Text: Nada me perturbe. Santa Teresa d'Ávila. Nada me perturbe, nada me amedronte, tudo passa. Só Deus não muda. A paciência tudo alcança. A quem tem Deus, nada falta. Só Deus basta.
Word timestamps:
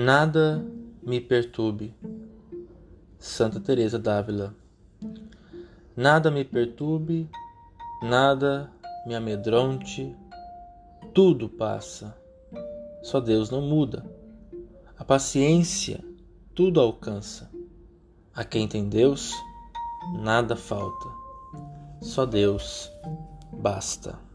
Nada 0.00 0.64
me 1.02 1.20
perturbe. 1.20 1.92
Santa 3.18 3.58
Teresa 3.58 3.98
d'Ávila. 3.98 4.54
Nada 5.96 6.30
me 6.30 6.44
perturbe, 6.44 7.28
nada 8.00 8.70
me 9.04 9.16
amedronte, 9.16 10.14
tudo 11.12 11.48
passa. 11.48 12.16
Só 13.02 13.18
Deus 13.18 13.50
não 13.50 13.60
muda. 13.60 14.08
A 14.96 15.04
paciência 15.04 15.98
tudo 16.54 16.80
alcança. 16.80 17.50
A 18.32 18.44
quem 18.44 18.68
tem 18.68 18.88
Deus, 18.88 19.32
nada 20.20 20.54
falta. 20.54 21.08
Só 22.00 22.24
Deus 22.24 22.88
basta. 23.52 24.27